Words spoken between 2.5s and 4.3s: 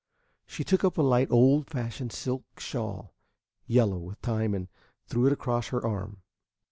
shawl, yellow with